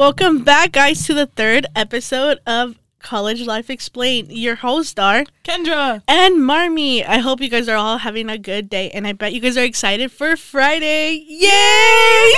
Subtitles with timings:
[0.00, 4.32] Welcome back, guys, to the third episode of College Life Explained.
[4.32, 6.02] Your host are Kendra.
[6.08, 7.04] and Marmy.
[7.04, 9.58] I hope you guys are all having a good day, and I bet you guys
[9.58, 11.22] are excited for Friday.
[11.28, 12.32] Yay!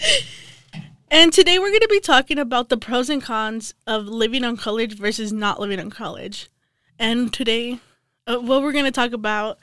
[1.10, 4.56] and today we're going to be talking about the pros and cons of living on
[4.56, 6.48] college versus not living on college.
[7.00, 7.80] And today,
[8.26, 9.58] uh, what we're going to talk about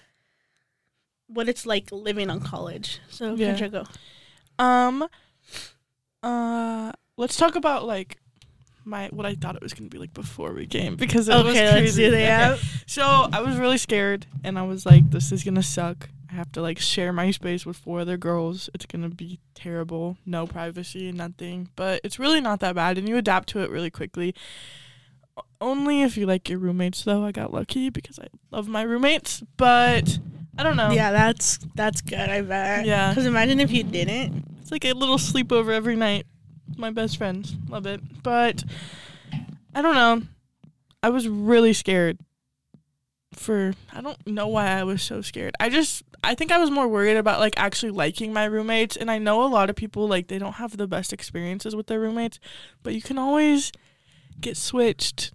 [1.27, 2.99] what it's like living on college.
[3.09, 3.53] So, Yeah.
[3.55, 3.83] Kendra, go.
[4.63, 5.07] Um
[6.23, 8.17] uh let's talk about like
[8.83, 11.45] my what I thought it was gonna be like before we came because it was
[11.55, 12.09] Okay, crazy.
[12.09, 12.51] let's that.
[12.53, 12.61] Okay.
[12.87, 16.09] So I was really scared and I was like, this is gonna suck.
[16.31, 18.67] I have to like share my space with four other girls.
[18.73, 20.17] It's gonna be terrible.
[20.25, 21.69] No privacy, nothing.
[21.75, 24.33] But it's really not that bad and you adapt to it really quickly.
[25.59, 27.23] Only if you like your roommates though.
[27.23, 29.43] I got lucky because I love my roommates.
[29.57, 30.19] But
[30.57, 30.91] I don't know.
[30.91, 32.29] Yeah, that's that's good.
[32.29, 32.85] I bet.
[32.85, 33.09] Yeah.
[33.09, 34.45] Because imagine if you didn't.
[34.61, 36.25] It's like a little sleepover every night.
[36.75, 38.63] My best friends love it, but
[39.73, 40.21] I don't know.
[41.01, 42.19] I was really scared.
[43.33, 45.53] For I don't know why I was so scared.
[45.59, 49.11] I just I think I was more worried about like actually liking my roommates, and
[49.11, 51.99] I know a lot of people like they don't have the best experiences with their
[51.99, 52.39] roommates,
[52.83, 53.71] but you can always
[54.41, 55.31] get switched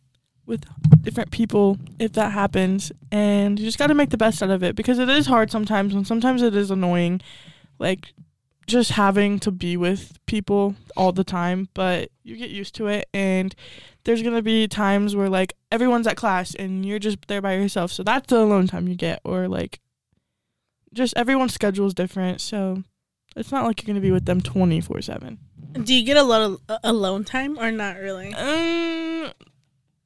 [0.46, 0.64] with
[1.02, 4.62] different people if that happens, and you just got to make the best out of
[4.62, 7.20] it because it is hard sometimes, and sometimes it is annoying.
[7.78, 8.12] Like
[8.66, 13.08] just having to be with people all the time, but you get used to it
[13.12, 13.54] and
[14.04, 17.54] there's going to be times where like everyone's at class and you're just there by
[17.54, 17.92] yourself.
[17.92, 19.80] So that's the alone time you get or like
[20.92, 22.40] just everyone's schedule is different.
[22.40, 22.82] So
[23.36, 25.38] it's not like you're going to be with them 24/7.
[25.84, 28.32] Do you get a lot of uh, alone time or not really?
[28.34, 29.01] Um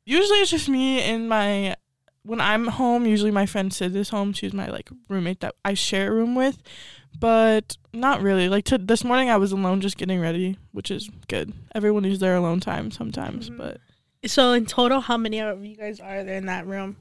[0.06, 1.76] usually it's just me and my
[2.22, 4.32] when I'm home, usually my friend Sid is home.
[4.32, 6.62] She's my like roommate that I share a room with.
[7.18, 8.48] But not really.
[8.48, 11.52] Like to, this morning I was alone just getting ready, which is good.
[11.74, 13.56] Everyone needs their alone time sometimes, Mhm.
[13.58, 13.80] but
[14.26, 16.96] So in total, how many of you guys are there in that room?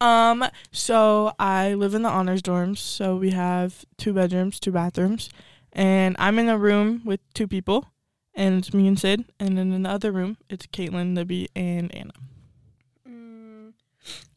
[0.00, 5.30] um so I live in the honors dorms, so we have two bedrooms, two bathrooms,
[5.72, 7.86] and I'm in a room with two people,
[8.34, 11.94] and it's me and Sid, and then in the other room it's Caitlin, Libby, and
[11.94, 12.12] Anna.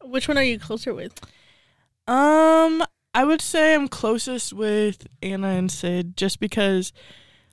[0.02, 1.12] Which one are you closer with?
[2.06, 2.82] Um,
[3.14, 6.92] I would say I'm closest with Anna and Sid just because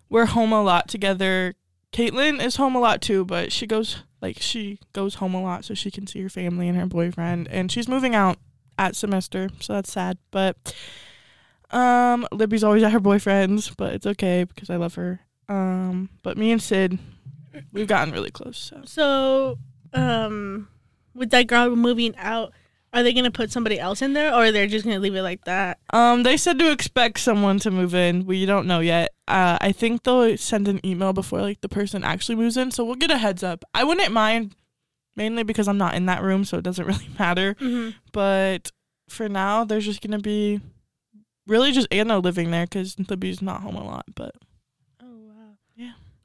[0.09, 1.55] we're home a lot together.
[1.91, 5.65] Caitlin is home a lot too, but she goes like she goes home a lot
[5.65, 8.37] so she can see her family and her boyfriend and she's moving out
[8.77, 10.17] at semester, so that's sad.
[10.31, 10.75] But
[11.71, 15.21] um Libby's always at her boyfriend's, but it's okay because I love her.
[15.49, 16.99] Um, but me and Sid
[17.71, 19.57] we've gotten really close, so So,
[19.93, 20.67] um,
[21.17, 22.53] with that girl moving out,
[22.93, 25.43] are they gonna put somebody else in there, or they're just gonna leave it like
[25.45, 25.79] that?
[25.91, 28.25] Um, they said to expect someone to move in.
[28.25, 29.13] We don't know yet.
[29.27, 32.85] Uh, I think they'll send an email before like the person actually moves in, so
[32.85, 33.65] we'll get a heads up.
[33.73, 34.55] I wouldn't mind,
[35.15, 37.55] mainly because I'm not in that room, so it doesn't really matter.
[37.55, 37.97] Mm-hmm.
[38.13, 38.71] But
[39.09, 40.61] for now, there's just gonna be
[41.45, 44.05] really just Anna living there because Libby's not home a lot.
[44.15, 44.35] But.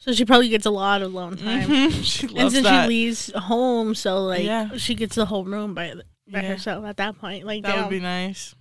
[0.05, 1.69] So she probably gets a lot of alone time.
[1.69, 2.83] Mhm, she And since that.
[2.85, 4.77] she leaves home, so like Yeah.
[4.77, 5.95] she gets the whole room by
[6.29, 7.45] by Yeah, herself at that point.
[7.47, 8.55] Like that damn, would be nice.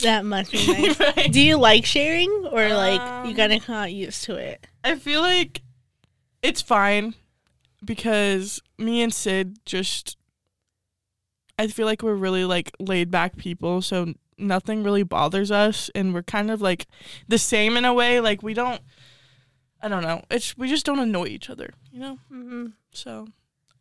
[0.00, 1.00] that must be nice.
[1.00, 1.32] Right?
[1.32, 4.66] Do you like sharing, or like you Um, kind of not used to it?
[4.84, 5.62] I feel like
[6.42, 7.14] it's fine
[7.82, 10.16] because me and Sid just
[11.58, 16.12] I feel like we're really like laid back people, so nothing really bothers us and
[16.12, 16.86] we're kind of like
[17.26, 18.80] the same in a way, like we don't
[19.80, 20.22] I don't know.
[20.30, 22.18] It's we just don't annoy each other, you know?
[22.32, 22.66] Mm-hmm.
[22.92, 23.28] So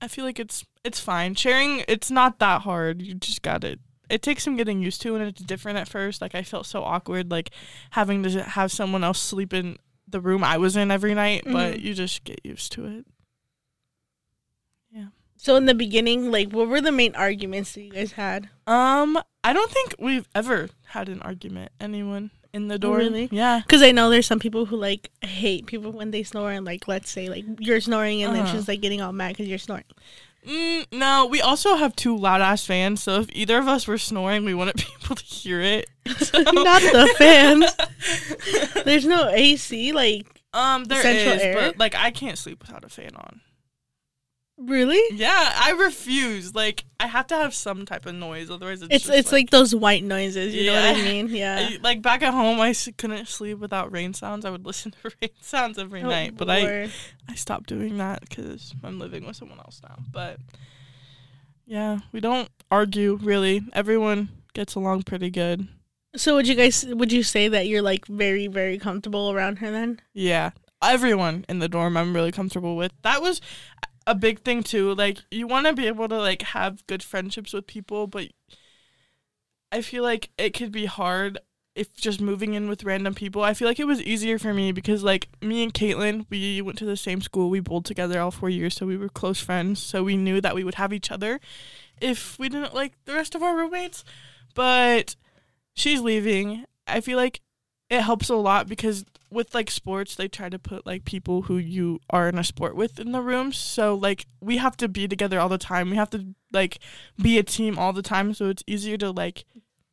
[0.01, 1.35] I feel like it's it's fine.
[1.35, 3.01] Sharing it's not that hard.
[3.01, 3.79] You just got it.
[4.09, 6.21] it takes some getting used to and it's different at first.
[6.21, 7.49] Like I felt so awkward like
[7.91, 11.73] having to have someone else sleep in the room I was in every night, but
[11.75, 11.81] Mhm.
[11.83, 13.05] you just get used to it.
[14.91, 15.07] Yeah.
[15.35, 18.49] So in the beginning, like, what were the main arguments that you guys had?
[18.65, 22.97] Um I don't think we've ever had an argument anyone in the door.
[22.97, 23.29] really?
[23.31, 23.61] Yeah.
[23.65, 26.87] Because I know there's some people who like hate people when they snore, and like,
[26.87, 28.55] let's say like you're snoring, and then Uh-huh.
[28.55, 29.83] she's like getting all mad because you're snoring.
[30.47, 33.97] Mm, no, we also have two loud ass fans, so if either of us were
[33.97, 35.89] snoring, we wouldn't be able to hear it.
[36.19, 37.75] So- Not the fans.
[38.85, 39.91] There's no AC.
[39.91, 41.53] Like, Um, there is, air?
[41.53, 43.41] but like I can't sleep without a fan on.
[44.57, 45.01] Really?
[45.17, 46.53] Yeah, I refuse.
[46.55, 49.49] Like I have to have some type of noise, otherwise it's It's just, it's like,
[49.49, 50.53] those white noises.
[50.55, 51.27] You know what I mean?
[51.29, 51.69] Yeah.
[51.71, 54.45] I- like back at home, I couldn't sleep without rain sounds.
[54.45, 56.89] I would listen to rain sounds every Oh, night, but I
[57.29, 59.97] I stopped doing that because I'm living with someone else now.
[60.11, 60.39] But
[61.65, 63.61] Yeah, we don't argue really.
[63.73, 65.67] Everyone gets along pretty good.
[66.15, 69.69] So would you guys would you say that you're like very very comfortable around her
[69.69, 69.99] then?
[70.13, 70.51] Yeah,
[70.81, 72.91] everyone in the dorm I'm really comfortable with.
[73.03, 73.39] That was
[74.07, 74.95] a big thing too.
[74.95, 78.29] Like you want to be able to like have good friendships with people, but
[79.71, 81.37] I feel like it could be hard
[81.75, 83.43] if just moving in with random people.
[83.43, 86.79] I feel like it was easier for me because like me and Caitlin, we went
[86.79, 87.49] to the same school.
[87.49, 89.83] We bowled together all four years, so we were close friends.
[89.83, 91.39] So we knew that we would have each other
[92.01, 94.03] if we didn't like the rest of our roommates.
[94.55, 95.15] But
[95.75, 96.65] she's leaving.
[96.87, 97.41] I feel like
[97.89, 101.57] it helps a lot because with like sports they try to put like people who
[101.57, 105.07] you are in a sport with in the room so like we have to be
[105.07, 106.79] together all the time we have to like
[107.21, 109.43] be a team all the time so it's easier to like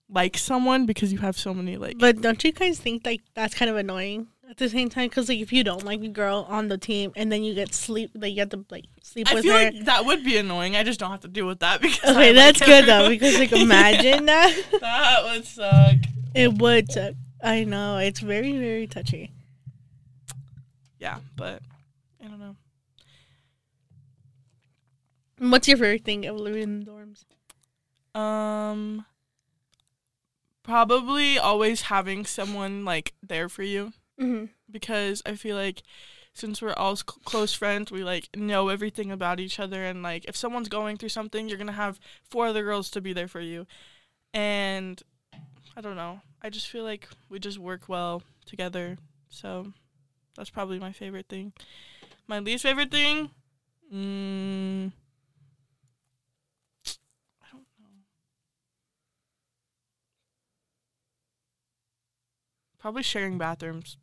[0.08, 3.54] like someone because you have so many like But don't you guys think like that's
[3.54, 5.08] kind of annoying at the same time?
[5.08, 7.74] Because like if you don't like a girl on the team and then you get
[7.74, 9.64] sleep, like you have to like sleep I with feel her.
[9.64, 10.76] like that would be annoying.
[10.76, 13.08] I just don't have to deal with that because I okay, like that's good though
[13.08, 15.96] because like imagine that that would suck.
[16.34, 16.92] it would.
[16.92, 17.14] Suck.
[17.44, 19.30] I know it's very very touchy.
[20.98, 21.60] Yeah, but
[22.22, 22.56] I don't know.
[25.38, 27.24] What's your favorite thing of living in the dorms?
[28.18, 29.04] Um,
[30.62, 34.44] probably always having someone like there for you Mm-hmm.
[34.70, 35.82] because I feel like
[36.32, 40.24] since we're all cl- close friends, we like know everything about each other, and like
[40.26, 43.40] if someone's going through something, you're gonna have four other girls to be there for
[43.40, 43.66] you,
[44.32, 45.02] and
[45.76, 46.20] I don't know.
[46.42, 48.98] I just feel like we just work well together,
[49.28, 49.72] so
[50.36, 51.52] that's probably my favorite thing.
[52.28, 53.30] My least favorite thing,
[53.92, 54.92] mm,
[57.42, 57.86] I don't know.
[62.78, 63.96] Probably sharing bathrooms.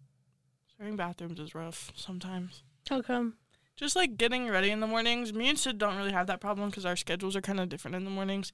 [0.78, 2.64] Sharing bathrooms is rough sometimes.
[2.90, 3.36] How come?
[3.76, 5.34] Just like getting ready in the mornings.
[5.34, 7.96] Me and Sid don't really have that problem because our schedules are kind of different
[7.96, 8.54] in the mornings.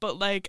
[0.00, 0.48] But like,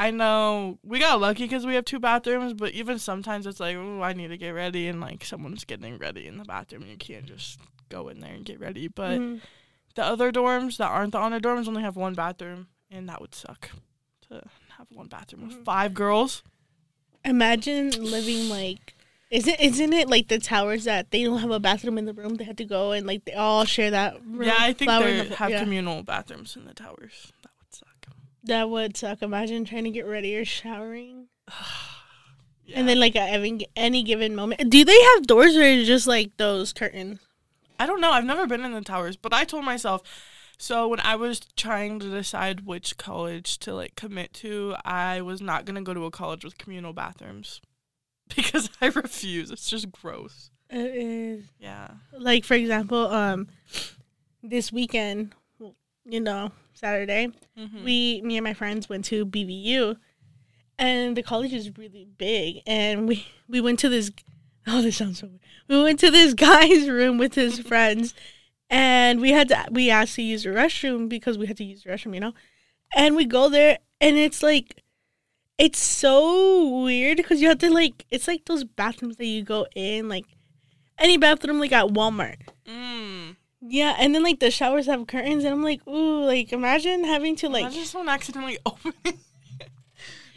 [0.00, 2.54] I know we got lucky because we have two bathrooms.
[2.54, 5.98] But even sometimes it's like, oh, I need to get ready, and like someone's getting
[5.98, 7.60] ready in the bathroom, and you can't just
[7.90, 8.88] go in there and get ready.
[8.88, 9.40] But Mhm.
[9.96, 13.34] the other dorms that aren't the honor dorms only have one bathroom, and that would
[13.34, 13.70] suck
[14.28, 14.42] to
[14.78, 15.64] have one bathroom with Mhm.
[15.64, 16.42] five girls.
[17.24, 18.94] Imagine living like.
[19.30, 22.34] Isn't isn't it like the towers that they don't have a bathroom in the room?
[22.36, 24.42] They have to go and like they all share that room.
[24.44, 25.60] Yeah, I think they the- have yeah.
[25.60, 27.32] communal bathrooms in the towers.
[28.44, 29.20] That would suck.
[29.20, 29.22] That would suck.
[29.22, 31.28] Imagine trying to get ready or showering.
[32.66, 32.78] Yeah.
[32.78, 34.70] And then like at any, any given moment.
[34.70, 37.18] Do they have doors or is just like those curtains?
[37.80, 38.12] I don't know.
[38.12, 40.02] I've never been in the towers, but I told myself.
[40.56, 45.40] So when I was trying to decide which college to like commit to, I was
[45.40, 47.60] not gonna go to a college with communal bathrooms
[48.36, 49.50] because I refuse.
[49.50, 50.50] It's just gross.
[50.68, 51.44] It is.
[51.58, 51.88] Yeah.
[52.16, 53.48] Like for example, um
[54.42, 55.34] this weekend,
[56.10, 57.28] you know, Saturday,
[57.58, 57.84] Mm-hmm.
[57.84, 59.96] we me and my friends went to BVU
[60.78, 64.10] and the college is really big and we we went to this
[64.66, 65.40] oh this sounds so weird.
[65.68, 68.14] We went to this guy's room with his friends
[68.70, 71.82] and we had to we asked to use the restroom because we had to use
[71.82, 72.34] the restroom, you know.
[72.96, 74.82] And we go there and it's like
[75.58, 79.66] it's so weird because you have to like it's like those bathrooms that you go
[79.74, 80.24] in like
[80.98, 82.38] any bathroom like at Walmart.
[82.66, 82.99] Mm.
[83.62, 87.36] Yeah, and then like the showers have curtains, and I'm like, ooh, like imagine having
[87.36, 87.62] to like.
[87.62, 89.18] Imagine someone accidentally opening.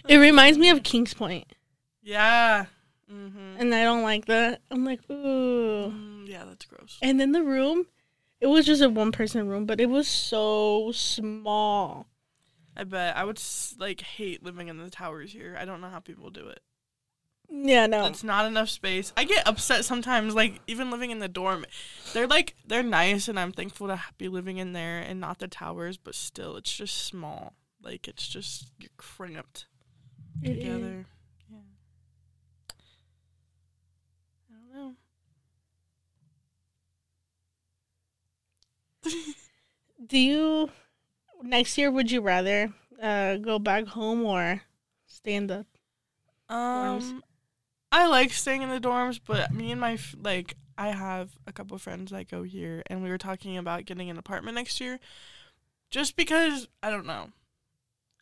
[0.07, 1.47] It reminds me of Kings Point,
[2.01, 2.65] yeah.
[3.11, 3.59] Mm-hmm.
[3.59, 4.61] and I don't like that.
[4.71, 5.91] I'm like, ooh.
[5.91, 6.97] Mm, yeah, that's gross.
[7.01, 7.85] And then the room,
[8.41, 12.07] it was just a one person room, but it was so small.
[12.75, 13.39] I bet I would
[13.77, 15.55] like hate living in the towers here.
[15.59, 16.59] I don't know how people do it.
[17.49, 18.05] Yeah, no.
[18.07, 19.13] It's not enough space.
[19.15, 21.65] I get upset sometimes, like even living in the dorm.
[22.13, 25.47] They're like they're nice, and I'm thankful to be living in there and not the
[25.47, 25.97] towers.
[25.97, 27.53] But still, it's just small.
[27.81, 29.65] Like it's just you're cramped
[30.41, 30.63] It is.
[30.63, 31.05] together.
[31.49, 31.57] Yeah.
[34.49, 34.95] I don't
[39.03, 39.11] know.
[40.07, 40.69] Do you
[41.41, 41.91] next year?
[41.91, 44.61] Would you rather uh go back home or
[45.05, 45.65] stay in the?
[46.49, 47.23] Um,
[47.93, 51.53] I like staying in the dorms, but me and my f- like I have a
[51.53, 54.99] couple friends that go here, and we were talking about getting an apartment next year,
[55.91, 57.29] just because I don't know,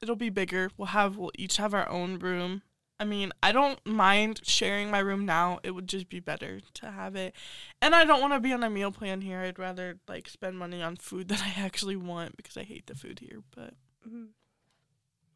[0.01, 0.71] it'll be bigger.
[0.75, 2.63] We'll have we'll each have our own room.
[2.99, 5.59] I mean, I don't mind sharing my room now.
[5.63, 7.33] It would just be better to have it,
[7.81, 9.39] and I don't want to be on a meal plan here.
[9.39, 12.95] I'd rather like spend money on food that I actually want because I hate the
[12.95, 13.39] food here.
[13.55, 13.75] But
[14.05, 14.25] mm-hmm.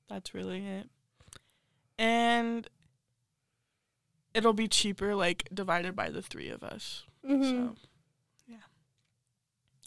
[0.09, 0.89] that's really it.
[1.97, 2.67] And
[4.35, 7.03] it'll be cheaper, like divided by the three of us.
[7.27, 7.43] Mhm.
[7.43, 7.75] So,
[8.47, 8.57] yeah.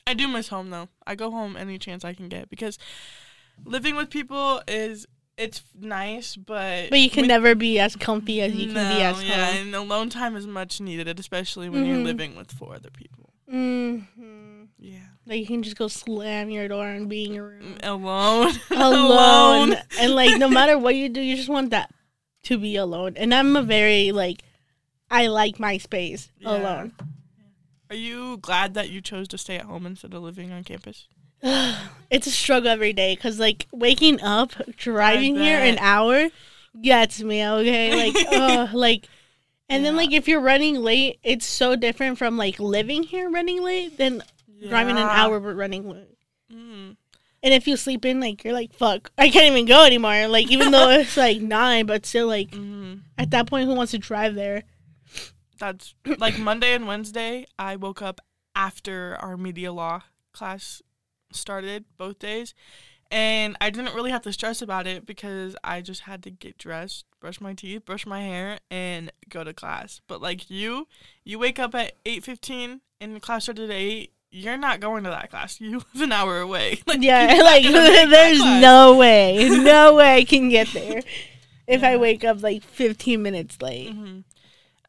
[0.07, 0.89] I do miss home though.
[1.07, 2.79] I go home any chance I can get because
[3.65, 8.41] living with people is it's nice, but But you can when- never be as comfy
[8.41, 9.57] as you can be No, at yeah, home.
[9.69, 12.05] and alone time is much needed, especially when you're Mhm.
[12.05, 13.33] living with four other people.
[13.49, 13.99] hmm
[14.81, 18.53] Yeah, Like you can just go slam your door and be in your room alone,
[18.71, 21.93] alone, and like no matter what you do, you just want that
[22.49, 23.15] to be alone.
[23.17, 24.43] And I'm a very like,
[25.11, 26.57] I like my space Yeah.
[26.57, 26.93] alone.
[27.91, 31.09] Are you glad that you chose to stay at home instead of living on campus?
[31.43, 36.29] it's a struggle every day because like waking up, driving here an hour
[36.83, 38.13] gets me okay.
[38.13, 39.09] Like, uh, like,
[39.69, 43.63] and then like if you're running late, it's so different from like living here running
[43.63, 44.23] late than
[44.69, 46.19] driving an hour but running late.
[46.53, 46.97] Mm.
[47.43, 50.27] And if you sleep in, like you're like, fuck, I can't even go anymore.
[50.29, 53.03] Like even though it's like nine, but still like Mhm.
[53.17, 54.65] at that point, who wants to drive there?
[55.59, 57.47] That's like Monday and Wednesday.
[57.59, 58.21] I woke up
[58.55, 60.03] after our media law
[60.33, 60.83] class
[61.33, 62.55] started both days,
[63.11, 66.59] and I didn't really have to stress about it because I just had to get
[66.59, 70.01] dressed, brush my teeth, brush my hair, and go to class.
[70.07, 70.87] But like you,
[71.25, 74.13] you wake up at eight fifteen and the class started at eight.
[74.31, 75.61] You're not going to that class.
[75.61, 76.81] You live an hour away.
[76.87, 81.03] Like, Yeah, like gonna make that there's no way, no way I can get there
[81.67, 83.91] if I wake up like 15 minutes late.
[83.93, 84.21] hmm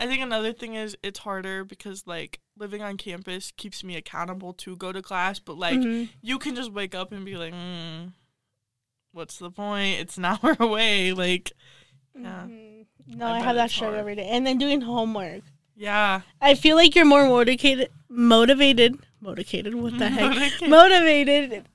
[0.02, 4.54] I think another thing is it's harder because like living on campus keeps me accountable
[4.54, 6.08] to go to class, but like Mhm.
[6.22, 8.14] you can just wake up and be like, mm,
[9.12, 10.00] "What's the point?
[10.00, 11.52] It's an hour away." Like,
[12.18, 12.86] yeah, Mhm.
[13.08, 14.28] No, I I, have that struggle every day.
[14.30, 15.44] And then doing homework.
[15.76, 19.76] yeah, I feel like you're more motivated, motivated, motivated.
[19.76, 20.68] What the heck?
[20.68, 21.66] Motivated.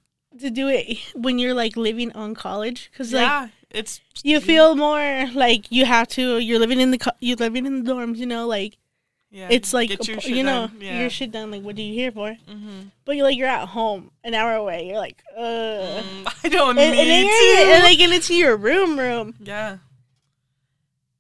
[0.41, 5.29] to do it when you're like living on college because like it's you feel more
[5.35, 6.39] like you have to.
[6.39, 8.17] You're living in the co- you're living in the dorms.
[8.17, 8.77] You know, like
[9.31, 10.99] yeah, it's like a your p- shit you know yeah.
[11.01, 11.51] your shit done.
[11.53, 12.35] Like what are you here for?
[12.49, 14.87] hmm But you're like you're at home, an hour away.
[14.89, 15.41] You're like, uh.
[16.03, 17.73] Mm, I don't And, need and then to.
[17.75, 19.35] and like and it's your room, room.
[19.41, 19.79] yeah,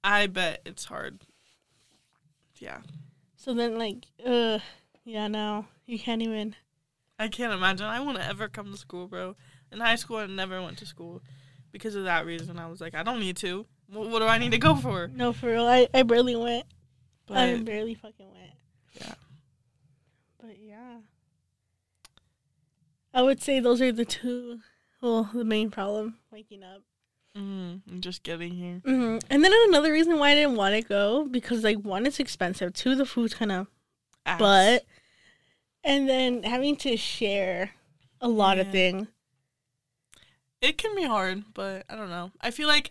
[0.02, 1.21] I bet it's hard.
[2.59, 2.78] Yeah,
[3.37, 4.59] So then like, uh,
[5.04, 6.55] yeah, no, you can't even.
[7.19, 7.87] I can't imagine.
[7.87, 9.37] I wouldn't ever come to school, bro.
[9.71, 11.23] In high school, I never went to school
[11.73, 12.59] because of that reason.
[12.59, 13.67] I was like, I don't need to.
[13.88, 15.09] What, what do I need to go for?
[15.09, 16.67] No, for real, I I barely went.
[17.31, 18.53] I barely fucking went.
[19.00, 19.14] Yeah.
[20.41, 20.99] But yeah.
[23.12, 24.59] I would say those are the two,
[25.00, 26.83] well, the main problem, waking up.
[27.37, 28.81] mm, I'm just getting here.
[28.85, 32.19] hmm And then another reason why I didn't want to go, because, like, one, it's
[32.19, 32.73] expensive.
[32.73, 33.69] Two, the food's kind of
[34.38, 34.85] but.
[35.85, 37.73] And then having to share
[38.21, 39.07] a lot of things.
[40.61, 42.31] it can be hard, but I don't know.
[42.41, 42.91] I feel like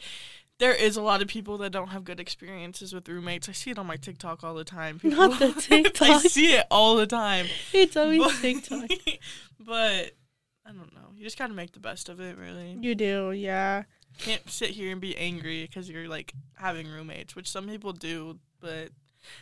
[0.59, 3.49] there is a lot of people that don't have good experiences with roommates.
[3.49, 4.99] I see it on my TikTok all the time.
[5.03, 6.07] Not the TikTok.
[6.07, 7.47] I see it all the time.
[7.73, 8.89] It's always but, TikTok.
[9.59, 10.11] but
[10.65, 11.09] I don't know.
[11.15, 12.37] You just gotta make the best of it.
[12.37, 13.83] Really, You do, yeah.
[14.19, 18.37] can't sit here and be angry because you're like having roommates, which some people do,
[18.61, 18.89] but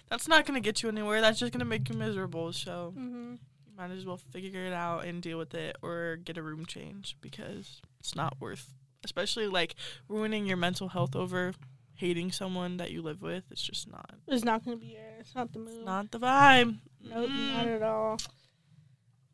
[0.10, 1.22] that's not gonna get you anywhere.
[1.22, 2.54] That's just gonna make you miserable.
[2.54, 3.36] So hmm
[3.66, 6.66] you might as well figure it out and deal with it, or get a room
[6.66, 8.74] change because it's not worth,
[9.04, 9.76] especially like
[10.08, 11.54] ruining your mental health over
[11.96, 13.44] hating someone that you live with.
[13.52, 14.16] It's just not.
[14.28, 15.70] It's not going to be your, it's not the move.
[15.78, 16.78] It's not the vibe.
[17.04, 17.48] Nope, Mm.
[17.54, 18.18] not at all.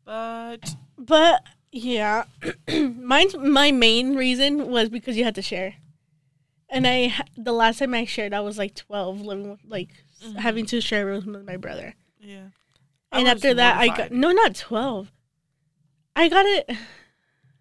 [0.04, 2.24] But But yeah,
[2.96, 5.74] mine's my main reason was because you had to share,
[6.68, 9.88] and I the last time I shared I was like twelve, living with like
[10.24, 10.36] Mhm.
[10.36, 12.48] having to share rooms with my brother, yeah.
[13.12, 15.12] I and after that I got no, not twelve.
[16.16, 16.70] I got it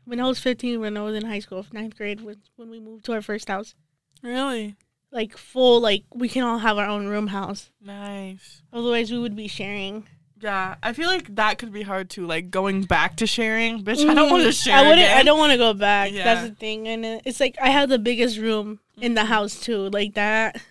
[0.05, 2.79] when I was fifteen, when I was in high school, ninth grade, when when we
[2.79, 3.75] moved to our first house,
[4.23, 4.75] really
[5.11, 7.69] like full, like we can all have our own room house.
[7.79, 8.61] nice.
[8.73, 10.07] Otherwise, we would be sharing.
[10.39, 12.25] Yeah, I feel like that could be hard too.
[12.27, 14.07] Like going back to sharing, bitch.
[14.07, 14.75] I don't want to Mm, share.
[14.77, 14.99] I wouldn't.
[14.99, 15.17] again.
[15.17, 16.11] I don't want to go back.
[16.11, 16.23] Yeah.
[16.25, 19.25] That's the thing, and it's like I have the biggest room in the Mhm.
[19.27, 19.89] house too.
[19.89, 20.61] Like that,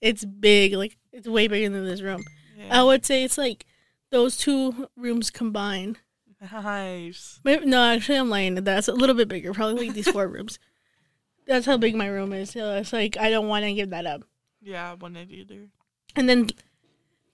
[0.00, 0.72] it's big.
[0.74, 2.24] Like it's way bigger than this room.
[2.70, 3.66] I would say it's like
[4.10, 5.98] those two rooms combined.
[6.52, 7.40] Nice.
[7.44, 8.54] Maybe, no, actually, I'm lying.
[8.56, 9.52] That's a little bit bigger.
[9.52, 10.58] Probably like these four rooms.
[11.46, 12.50] That's how big my room is.
[12.50, 14.22] So it's like I don't want to give that up.
[14.62, 15.68] Yeah, I wouldn't either.
[16.16, 16.48] And then,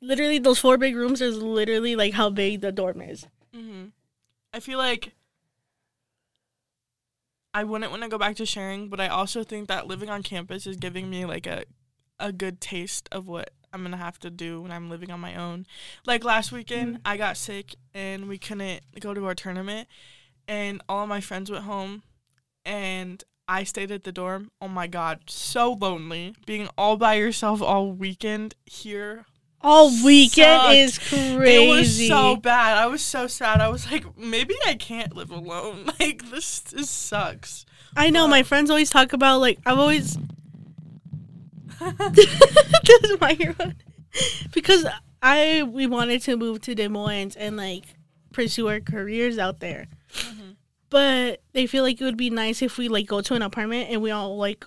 [0.03, 3.27] literally, those four big rooms is literally like how big the dorm is.
[3.55, 3.87] hmm
[4.53, 5.15] I feel like
[7.55, 10.23] I wouldn't want to go back to sharing, but I also think that living on
[10.23, 11.65] campus is giving me like a
[12.21, 15.35] a good taste of what I'm gonna have to do when I'm living on my
[15.35, 15.67] own.
[16.07, 17.01] Like last weekend, Mhm.
[17.05, 19.89] I got sick and we couldn't go to our tournament,
[20.47, 22.03] and all of my friends went home,
[22.65, 24.51] and I stayed at the dorm.
[24.61, 29.27] Oh my god, so lonely being all by yourself all weekend here.
[29.63, 30.75] All weekend sucked.
[30.75, 31.55] is crazy.
[31.65, 32.77] It was so bad.
[32.79, 33.61] I was so sad.
[33.61, 35.91] I was like, maybe I can't live alone.
[36.01, 37.65] Like this, this sucks.
[37.97, 40.17] I know but- my friends always talk about like I've always
[42.13, 43.55] this is my hero
[44.53, 44.87] because
[45.23, 47.85] I we wanted to move to Des Moines and like
[48.33, 50.57] pursue our careers out there, Mhm.
[50.91, 53.91] but they feel like it would be nice if we like go to an apartment
[53.91, 54.65] and we all like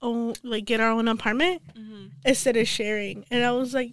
[0.00, 2.10] own like get our own apartment Mhm.
[2.24, 3.24] instead of sharing.
[3.30, 3.92] And I was like,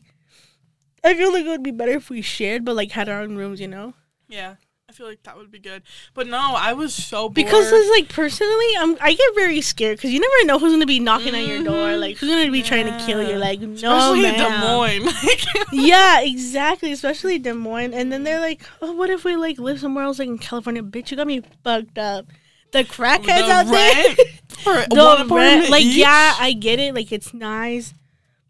[1.03, 3.35] I feel like it would be better if we shared, but like had our own
[3.35, 3.93] rooms, you know.
[4.27, 4.55] Yeah,
[4.89, 5.83] I feel like that would be good.
[6.13, 7.35] But no, I was so bored.
[7.35, 10.85] Because it's like personally, I'm I get very scared because you never know who's gonna
[10.85, 13.37] be knocking at your door, like who's gonna be trying to kill you.
[13.37, 14.61] Like no, especially in Des ma'am.
[14.61, 15.13] Moines.
[15.71, 16.91] Yeah, exactly.
[16.91, 20.17] Especially Des Moines, and then they're like, "Oh, what if we like live somewhere else,
[20.19, 22.25] like in California?" Bitch, you got me fucked up.
[22.71, 24.15] The crackheads The out there.
[25.25, 25.95] the rent, like each?
[25.97, 26.93] yeah, I get it.
[26.95, 27.93] Like it's nice,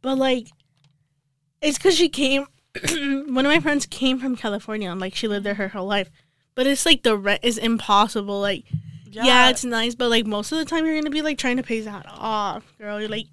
[0.01, 0.47] but like
[1.61, 2.45] it's because she came.
[2.93, 6.09] one of my friends came from California, and like she lived there her whole life.
[6.55, 8.39] But it's like the rent is impossible.
[8.41, 8.65] Like
[9.09, 9.49] yeah.
[9.49, 11.79] it's nice, but like most of the time you're gonna be like trying to pay
[11.81, 12.99] that off, girl.
[12.99, 13.27] You're like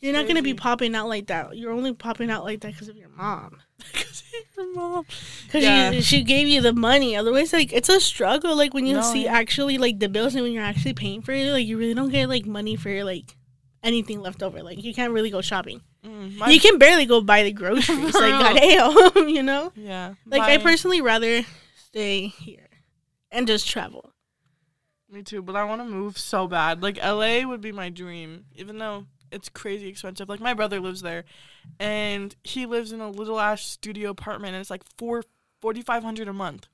[0.00, 1.56] you're not gonna be popping out like that.
[1.56, 3.58] You're only popping out like that because of your mom.
[3.94, 4.22] 'Cause
[4.56, 5.04] your mom.
[5.46, 6.00] Because Yeah.
[6.00, 7.16] she gave you the money.
[7.16, 8.54] Otherwise, like it's a struggle.
[8.56, 9.32] Like when you No, see yeah.
[9.32, 12.10] actually like the bills and when you're actually paying for it, like you really don't
[12.10, 13.36] get like money for like
[13.82, 14.62] anything left over.
[14.62, 15.80] Like you can't really go shopping.
[16.04, 18.14] Mm, my- you can barely go buy the groceries.
[18.14, 19.72] like goddamn, you know.
[19.74, 20.14] yeah.
[20.26, 21.42] Like I personally rather
[21.76, 22.68] stay here
[23.30, 24.12] and just travel.
[25.10, 26.82] Me too, but I want to move so bad.
[26.82, 30.28] Like LA would be my dream, even though it's crazy expensive.
[30.28, 31.24] Like my brother lives there,
[31.80, 35.24] and he lives in a little ass studio apartment, and it's like four
[35.60, 36.68] forty five hundred a month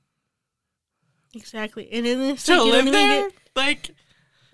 [1.33, 1.89] Exactly.
[1.91, 3.29] And then it's to like, live there.
[3.29, 3.89] get Like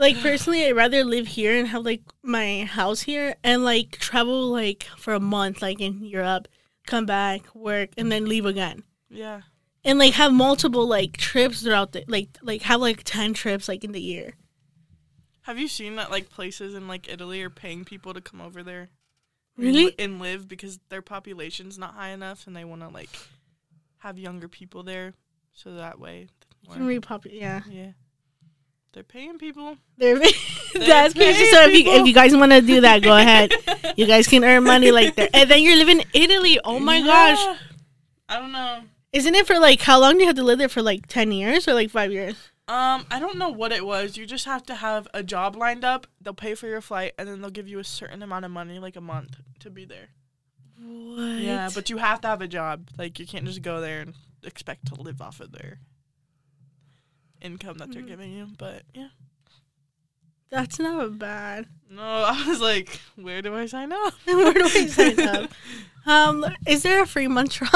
[0.04, 4.50] like personally I'd rather live here and have like my house here and like travel
[4.52, 6.48] like for a month like in Europe,
[6.86, 8.84] come back, work, and then leave again.
[9.10, 9.42] yeah,
[9.84, 13.84] And like have multiple like trips throughout the like like have like ten trips like
[13.84, 14.34] in the year.
[15.44, 18.64] have you seen that like places in like Italy are paying people to come over
[18.64, 18.90] there?
[19.58, 19.86] Really?
[19.88, 23.10] li- and live because their population's not high enough, and they want to like
[24.00, 25.14] have younger people there,
[25.54, 26.28] so that way.
[26.68, 27.38] more- Very popular.
[27.38, 27.62] Yeah.
[27.70, 27.92] yeah,
[28.94, 29.78] they're paying people.
[29.98, 30.20] They're
[30.74, 31.46] They're that's crazy.
[31.46, 33.52] So if you if you guys want to do that, go ahead.
[33.96, 35.32] You guys can earn money like that.
[35.34, 36.60] And then you're living in Italy.
[36.64, 37.58] Oh my gosh.
[38.30, 38.82] I don't know.
[39.12, 41.32] Isn't it for like how long do you have to live there for like ten
[41.32, 42.36] years or like five years?
[42.68, 44.16] Um, I don't know what it was.
[44.16, 46.08] You just have to have a job lined up.
[46.22, 48.80] They'll pay for your flight, and then they'll give you a certain amount of money,
[48.80, 50.10] like a month, to be there.
[50.82, 51.40] What?
[51.40, 52.88] Yeah, but you have to have a job.
[52.98, 55.80] Like you can't just go there and expect to live off of their
[57.44, 58.08] income that they're Mhm.
[58.08, 58.48] giving you.
[58.58, 59.10] But yeah,
[60.50, 61.68] that's not bad.
[61.90, 64.14] no, I was like, where do I sign up?
[64.26, 65.52] Where do I sign up?
[66.06, 67.72] Um, is there a free month trial?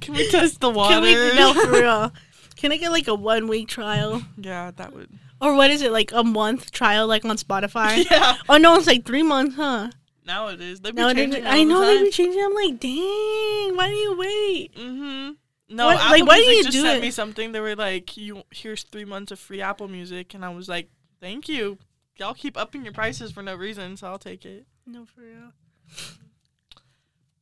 [0.00, 0.94] Can we test the water?
[0.94, 2.10] Can we no for real?
[2.56, 4.22] Can I get like a one week trial?
[4.38, 5.10] yeah, that would.
[5.42, 8.10] Or what is it, like a month trial like on Spotify?
[8.10, 9.90] Yeah, Oh no, it's like three months, huh?
[10.24, 10.80] now it is.
[10.80, 11.46] They be No, it changing isn't.
[11.46, 12.04] all I the know they time.
[12.04, 12.42] be changing.
[12.44, 14.74] I'm like, dang, why do you wait?
[14.74, 15.30] Mm-hmm.
[15.70, 17.00] No, What- Apple like, why do Music you just do sent it?
[17.02, 17.52] me something.
[17.52, 20.90] They were like, "You here's three months of free Apple Music," and I was like,
[21.20, 21.78] "Thank you.
[22.16, 25.52] Y'all keep upping your prices for no reason, so I'll take it." No, for real.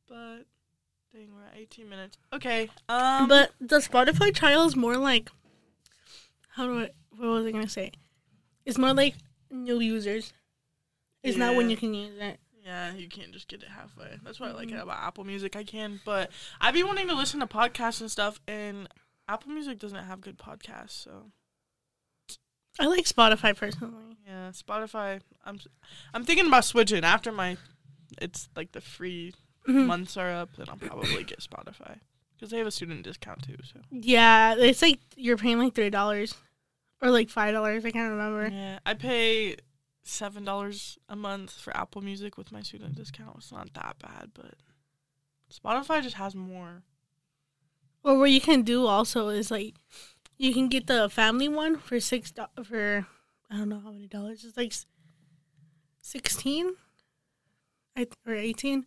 [0.07, 0.45] But
[1.13, 2.17] dang, we're at 18 minutes.
[2.33, 2.69] Okay.
[2.87, 3.27] Um.
[3.27, 5.29] but the Spotify trial is more like,
[6.49, 6.89] how do I?
[7.15, 7.91] What was I gonna say?
[8.65, 9.15] It's more like
[9.49, 10.33] new users.
[11.23, 12.39] It's not when you can use it.
[12.69, 14.17] Yeah, you can't just get it halfway.
[14.23, 14.81] That's what I like Mhm.
[14.81, 15.55] about Apple Music.
[15.55, 16.29] I can, but
[16.61, 18.87] I be wanting to listen to podcasts and stuff, and
[19.27, 20.91] Apple Music doesn't have good podcasts.
[21.05, 21.31] So
[22.79, 24.17] I like Spotify personally.
[24.25, 25.21] yeah, Spotify.
[25.43, 25.59] I'm
[26.13, 27.57] I'm thinking about switching after my.
[28.21, 29.33] It's like the free
[29.67, 29.85] Mhm.
[29.85, 31.99] months are up, then I'll probably get Spotify
[32.33, 33.57] because they have a student discount too.
[33.63, 36.35] So Yeah, it's like you're paying like three dollars,
[37.01, 37.83] or like five dollars.
[37.85, 38.47] I can't remember.
[38.47, 39.57] yeah, I pay
[40.09, 43.37] seven dollars a month for Apple Music with my student discount.
[43.37, 44.55] It's not that bad, but
[45.53, 46.83] Spotify just has more.
[48.03, 49.75] Or what you can do also is like,
[50.37, 53.05] you can get the family one for six do- for
[53.51, 54.43] I don't know how many dollars.
[54.45, 54.73] It's like
[56.01, 56.75] sixteen,
[57.95, 58.85] I th- or eighteen,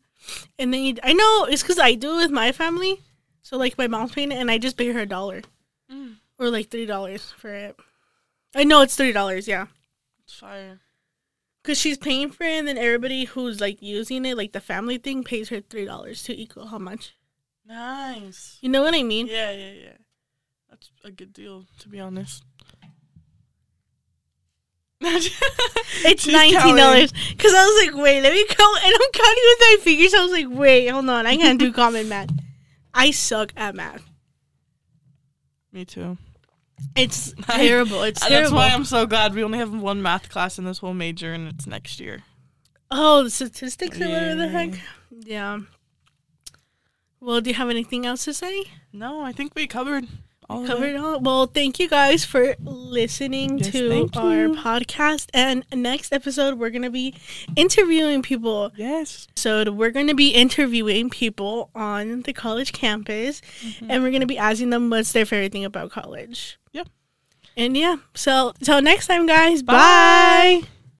[0.58, 3.00] and then you, I know it's because I do it with my family.
[3.42, 5.42] So like my mom's paying it, and I just pay her a dollar
[5.90, 7.76] Mm, or like three dollars for it.
[8.54, 9.66] I know it's three dollars, yeah,
[10.24, 10.80] it's fire.
[11.62, 14.98] Because she's paying for it, and then everybody who's like using it, like the family
[14.98, 17.14] thing, pays her three dollars to equal how much.
[17.66, 18.59] Nice.
[18.61, 19.29] You know what I mean?
[19.29, 19.96] Yeah, yeah, yeah.
[20.68, 22.44] That's a good deal, to be honest.
[26.05, 27.12] It's She's nineteen dollars.
[27.12, 30.14] Cause I was like, wait, let me count, and I'm counting with my fingers.
[30.14, 32.31] I was like, wait, hold on, I can't do common math.
[32.94, 34.03] I suck at math.
[35.72, 36.18] Me too.
[36.96, 38.02] It's terrible.
[38.02, 38.42] It's terrible.
[38.42, 41.32] That's why I'm so glad we only have one math class in this whole major,
[41.32, 42.22] and it's next year.
[42.90, 44.70] oh, the statistics or whatever the heck.
[45.11, 45.61] Yeah.
[47.20, 48.64] Well, do you have anything else to say?
[48.92, 50.08] No, I think we covered
[50.52, 51.20] all Covered it all.
[51.20, 55.28] Well, thank you guys for listening Yes, to our podcast.
[55.32, 57.14] And next episode, we're gonna be
[57.56, 58.72] interviewing people.
[58.76, 59.28] Yes.
[59.36, 63.90] So we're going to be interviewing people on the college campus, mm-hmm.
[63.90, 66.58] and we're going to be asking them what's their favorite thing about college.
[66.72, 66.88] Yep.
[67.56, 69.62] And yeah, so till next time, guys.
[69.62, 70.62] Bye.
[70.62, 70.68] Bye.